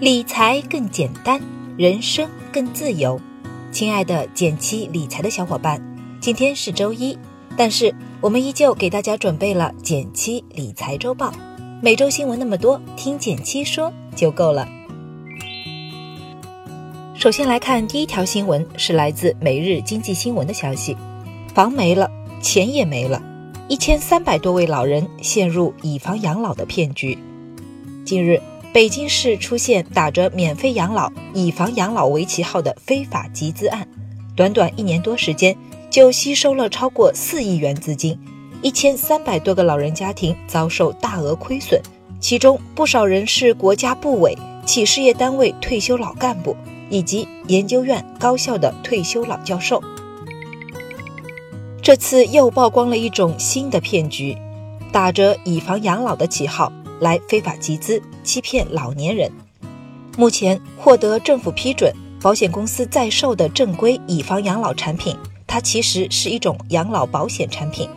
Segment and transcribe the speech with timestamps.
[0.00, 1.40] 理财更简单，
[1.76, 3.20] 人生更自由。
[3.72, 5.82] 亲爱的减七理财的小伙伴，
[6.20, 7.18] 今天是周一，
[7.56, 11.32] 但是我们依旧给大家准备了减七理财周报。
[11.82, 14.68] 每周新闻那么多，听减七说就够了。
[17.16, 20.96] 首先来看第一条新闻，是来自《每日经济新闻》的消息：
[21.52, 22.08] 房没了，
[22.40, 23.20] 钱也没了，
[23.68, 27.18] 一千三百多位老人陷入以房养老的骗局。
[28.04, 28.40] 近日。
[28.72, 33.88] 北京市出现打着免费养老、以房养老为旗号的非法集资案，
[34.36, 35.56] 短短一年多时间
[35.90, 38.16] 就吸收了超过四亿元资金，
[38.62, 41.80] 一千三百多个老人家庭遭受大额亏损，
[42.20, 44.36] 其中不少人是国家部委、
[44.66, 46.54] 企事业单位退休老干部
[46.90, 49.82] 以及研究院、高校的退休老教授。
[51.82, 54.36] 这次又曝光了一种新的骗局，
[54.92, 56.70] 打着以房养老的旗号。
[57.00, 59.30] 来非法集资欺骗老年人。
[60.16, 67.88] 目前获得政府批准、保险公司在售的正规以房养老产品，它其实是一种养老保险产品。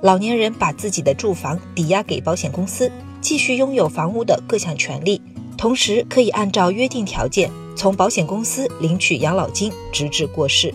[0.00, 5.20] 老年人把自己的住房抵押给保险公司，继续拥有房屋的各项权利，
[5.56, 10.72] 同时可以按照约定条件从保险公司领取养老金，直至过世。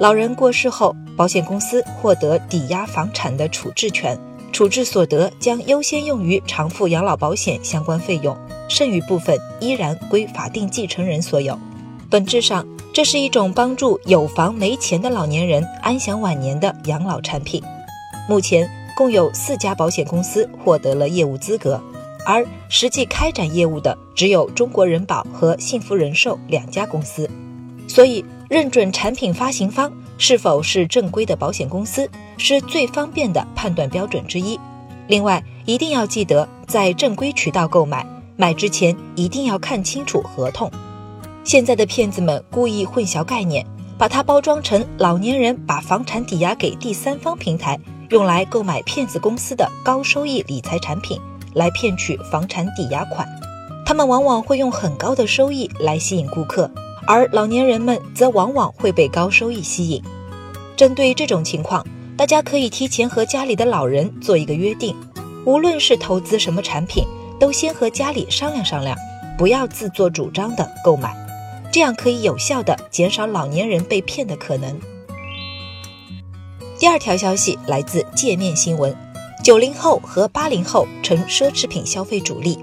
[0.00, 4.18] 老人过世后，保险公司获得抵押房产的处置权。
[4.52, 8.36] 处置所得将优先用于偿付养老保险相关费用，
[8.68, 11.58] 剩余部分依然归法定继承人所有。
[12.10, 17.62] 本质上，这是一种帮助有房没钱的老年人安享晚年的养老产品。
[18.28, 21.80] 目前共有四家保险公司获得了业务资格，
[22.26, 27.28] 而实际开展业务的只有中国人保和幸福人寿两家公司。
[27.86, 29.92] 所以，认准产品发行方。
[30.18, 34.58] 是否是正规的保险公司是最方便的判断标准之一。
[35.06, 38.04] 另外，一定要记得在正规渠道购买，
[38.36, 40.70] 买之前一定要看清楚合同。
[41.44, 43.64] 现在的骗子们故意混淆概念，
[43.96, 47.78] 把它包装成老年人把房产抵押给第三方平台，
[48.10, 51.18] 用来购买骗子公司的高收益理财产品，
[51.54, 53.26] 来骗取房产抵押款。
[53.86, 56.70] 他们往往会用很高的收益来吸引顾客。
[57.10, 60.02] 而老年人们则往往会被高收益吸引。
[60.76, 61.82] 针对这种情况，
[62.18, 64.94] 大家可以提前和家里的老人做一个约定：
[65.46, 67.02] 无论是投资什么产品，
[67.40, 68.94] 都先和家里商量商量，
[69.38, 71.16] 不要自作主张的购买，
[71.72, 74.78] 这样可以有效的减少老年人被骗的可能。
[76.78, 78.94] 第二条消息来自界面新闻：
[79.42, 82.58] 九零后和八零后成奢侈品消费主力。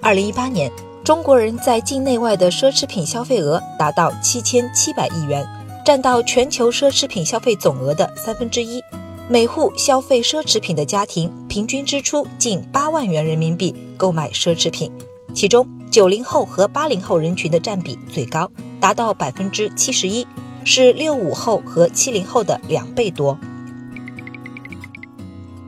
[0.00, 0.70] 二零一八年。
[1.02, 5.46] 中国人在境内外的奢侈品消费额达到七千七百亿元，
[5.84, 8.82] 占到全球奢侈品消费总额的三分之一。
[9.26, 14.92] 每户消费奢侈品的家庭平均支出近八万元人民币购买奢侈品，
[15.34, 20.26] 其中九零后和八零后人群的占比最高，达到百分之七十一，
[20.64, 23.38] 是六五后和七零后的两倍多。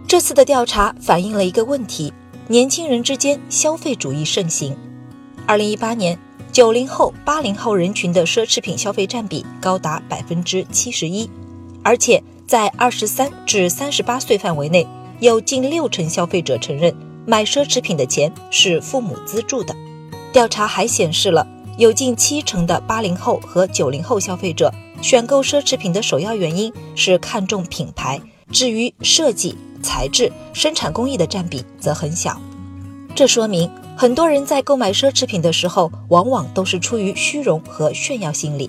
[0.06, 2.12] 这次的调查反映了一个问题：
[2.48, 4.76] 年轻人之间消费主义盛行。
[5.52, 6.18] 二零一八年，
[6.50, 11.28] 九零后、八零后人群的奢侈品消费占比高达百分之七十一，
[11.82, 14.88] 而且在二十三至三十八岁范围内，
[15.20, 16.96] 有近六成消费者承认
[17.26, 19.76] 买奢侈品的钱是父母资助的。
[20.32, 21.46] 调查还显示了，
[21.76, 28.18] 有近七成的八零后和九零后消费者选购奢侈品的首要原因是看重品牌，
[28.50, 32.40] 至于设计、材质、生产工艺的占比则很小。
[33.14, 33.70] 这说明。
[34.02, 38.68] 很多人在购买奢侈品的时候，往往都是出于虚荣和炫耀心理。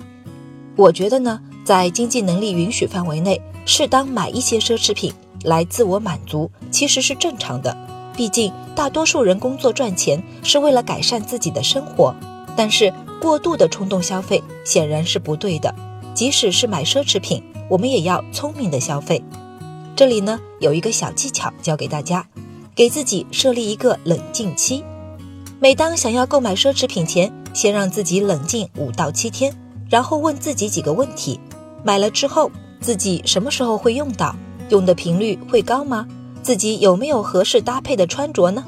[0.76, 5.12] 我觉得呢，在经济能力允许范围内，适当买一些奢侈品
[5.42, 7.76] 来自我满足，其实是正常的。
[8.16, 12.14] 毕竟大多数人工作赚钱是为了改善自己的生活。
[12.56, 15.74] 但是过度的冲动消费显然是不对的。
[16.14, 19.20] 即使是买奢侈品，我们也要聪明的消费。
[19.96, 22.24] 这里呢，有一个小技巧教给大家，
[22.76, 24.84] 给自己设立一个冷静期。
[25.64, 29.50] 每当想要购买奢侈品前，先让自己冷静五到七天，
[29.88, 31.40] 然后问自己几个问题：
[31.82, 32.50] 买了之后，
[32.82, 34.36] 自己什么时候会用到？
[34.68, 36.06] 用的频率会高吗？
[36.42, 38.62] 自己有没有合适搭配的穿着呢？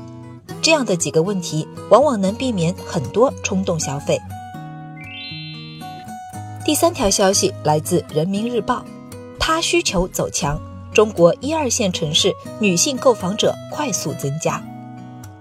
[0.63, 4.19] 这样的几个问题，往往能避免很多冲动消费。
[6.65, 8.83] 第三条消息来自人民日报：
[9.39, 10.59] 他需求走强，
[10.95, 14.65] 中国一二线城市女性购房者快速增加，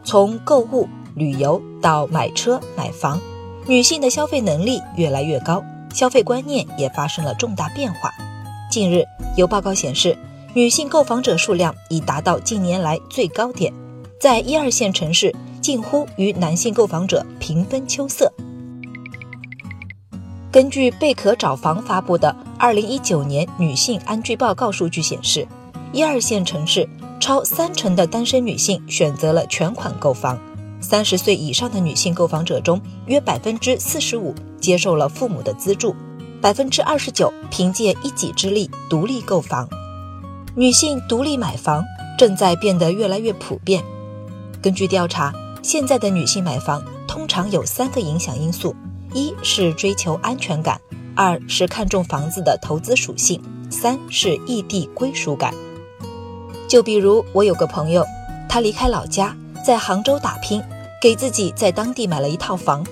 [0.04, 0.90] 从购物。
[1.16, 3.20] 旅游到买车买房，
[3.66, 5.64] 女性的消费能力越来越高，
[5.94, 8.12] 消费观念也发生了重大变化。
[8.70, 9.04] 近日
[9.38, 10.18] 有报告显示，
[10.54, 13.74] 女性购房者数量已达到近年来最高点，
[14.20, 18.32] 在一二线城市，近乎与男性购房者平分秋色。
[20.52, 25.48] 根据贝壳找房发布的《二零一九年女性安居报告》数据显示，
[25.94, 26.88] 一二线城市
[27.22, 30.38] 超三成的单身女性选择了全款购房，
[30.86, 35.96] 三十岁以上的女性购房者中，约百分之四十五接受了父母的资助，
[36.40, 39.68] 百分之二十九凭借一己之力独立购房。
[40.56, 41.84] 女性独立买房
[42.20, 43.84] 正在变得越来越普遍。
[44.62, 45.34] 根据调查，
[45.64, 48.76] 现在的女性买房通常有三个影响因素。
[49.12, 50.80] 一是追求安全感，
[51.16, 53.42] 二是看重房子的投资属性，
[53.72, 55.52] 三是异地归属感。
[56.68, 58.06] 就比如我有个朋友，
[58.48, 59.36] 他离开老家，
[59.66, 60.62] 在杭州打拼，
[61.06, 62.84] 给自己在当地买了一套房。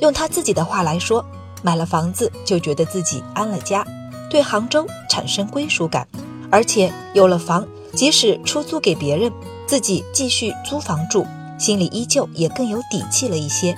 [0.00, 1.24] 用他自己的话来说，
[1.62, 3.82] 买了房子就觉得自己安了家，
[4.28, 6.06] 对杭州产生归属感，
[6.50, 9.32] 而且有了房，即使出租给别人，
[9.66, 11.26] 自己继续租房住，
[11.58, 13.74] 心里依旧也更有底气了一些。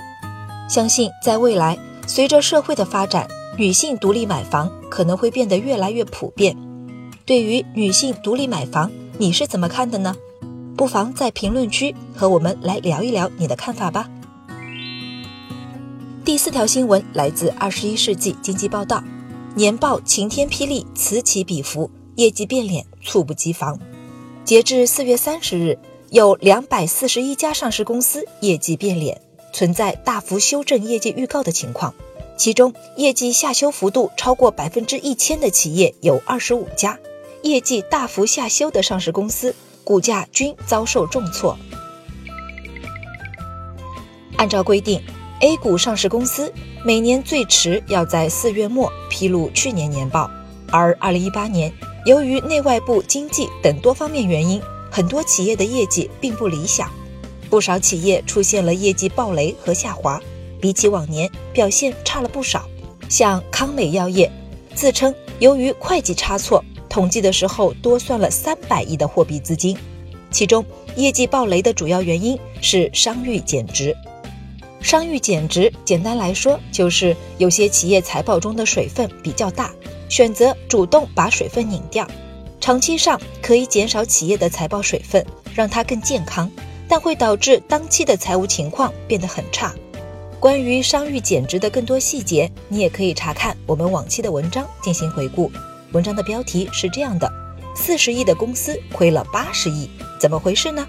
[0.69, 1.79] 相信在未来。
[2.09, 6.57] 随着社会的发展，女性独立买房可能会变得越来越普遍。
[7.25, 10.17] 对于女性独立买房，你是怎么看的呢？
[10.85, 14.07] 不妨在评论区和我们来聊一聊你的看法吧。
[16.23, 18.99] 第四条新闻来自《二十一世纪经济报道》，
[19.55, 23.81] 年报晴天霹雳，此起彼伏，业绩变脸，猝不及防。
[24.45, 25.79] 截至四月三十日，
[26.11, 29.19] 有两百四十一家上市公司业绩变脸。
[29.55, 31.95] 存在大幅修正业绩预告的情况，
[32.37, 36.99] 其中业绩下修幅度超过百分之一千的企业有二十五家，
[37.43, 39.55] 业绩大幅下修的上市公司
[39.85, 41.57] 股价均遭受重挫。
[44.37, 45.01] 按照规定
[45.41, 46.53] ，A 股上市公司
[46.85, 50.29] 每年最迟要在四月末披露去年年报，
[50.71, 51.73] 而二零一八年
[52.05, 54.61] 由于内外部经济等多方面原因，
[54.91, 56.91] 很多企业的业绩并不理想。
[57.49, 60.21] 不少企业出现了业绩暴雷和下滑，
[60.61, 62.65] 比起往年表现差了不少。
[63.09, 64.29] 像康美药业，
[64.75, 66.65] 自称由于会计差错，
[66.95, 69.77] 统计的时候多算了三百亿的货币资金。
[70.31, 70.65] 其中
[70.95, 73.93] 业绩暴雷的主要原因是商誉减值。
[74.81, 79.73] 商誉减值，简单来说就是有些企业财报中的水分比较大，
[80.09, 82.07] 选择主动把水分拧掉。
[82.61, 86.49] 长期上可以减少企业的财报水分，让它更健康。
[86.87, 89.75] 但会导致当期的财务情况变得很差。
[90.39, 95.51] 关于商誉减值的更多细节，你也可以查看我们往期的文章进行回顾。
[95.95, 97.33] 文章的标题是这样的：
[97.77, 99.89] 四十亿的公司亏了八十亿，
[100.19, 100.85] 怎么回事呢？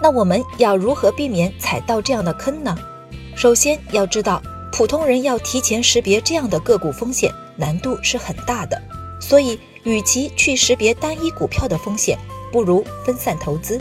[0.00, 2.76] 那我们要如何避免踩到这样的坑呢？
[3.34, 4.40] 首先要知道，
[4.70, 8.80] 普通人要提前识别这样的个股风险，难度是很大的。
[9.20, 12.16] 所以，与其去识别单一股票的风险，
[12.52, 13.80] 不如分散投资。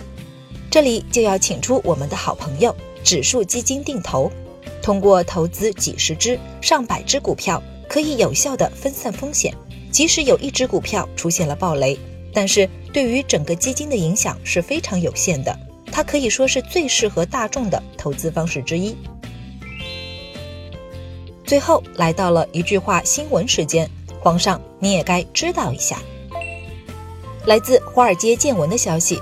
[0.71, 4.31] 这里就要请出我们的好朋友指数基金定投，
[4.81, 9.55] 通过投资几十只、上百只股票，可以有效的分散风险。
[9.91, 11.97] 即使有一只股票出现了暴雷，
[12.33, 15.55] 但是对于整个基金的影响是非常有限的。
[15.91, 18.95] 它可以说是最适合大众的投资方式之一。
[21.45, 23.89] 最后来到了一句话新闻时间，
[24.21, 26.01] 皇上你也该知道一下。
[27.45, 29.19] 来自华尔街见闻的消息。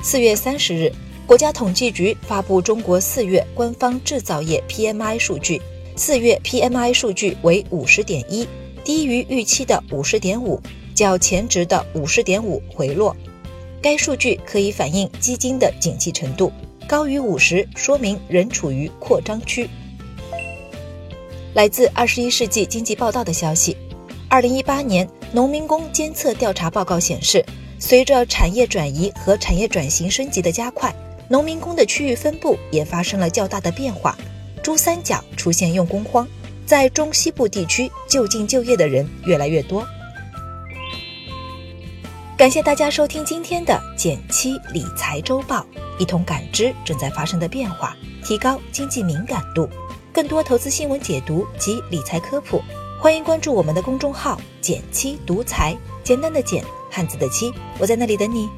[0.00, 0.92] 四月三十日，
[1.26, 5.60] 国家统计局发布中国四月官方制造业 PMI 数据，
[5.96, 8.46] 四月 PMI 数据为五十点一，
[8.84, 10.60] 低于预期的五十点五，
[10.94, 13.16] 较前值的五十点五回落。
[13.80, 16.52] 该数据可以反映基金的景气程度，
[16.86, 19.68] 高于五十说明仍处于扩张区。
[21.54, 23.76] 来自二十一世纪经济报道的消息，
[24.28, 27.44] 二零一八年农民工监测调查报告显示。
[27.84, 30.94] 随着产业转移和产业转型升级的加快，
[31.26, 34.16] 农民工的区域分布也发生了较大的变化。
[34.62, 36.24] 珠三角出现用工荒，
[36.72, 39.86] 在中西部地区就近就业的人越来越多。
[42.34, 45.66] 感谢大家收听今天的减七理财周报，
[45.98, 49.68] 一同感知正在发生的变化，提高经济敏感度。
[50.14, 52.62] 更多投资新闻解读及理财科普，
[52.98, 56.64] 欢迎关注我们的公众号“减七独财”，简单的减。
[56.90, 58.48] 汉字的七，我在那里等你。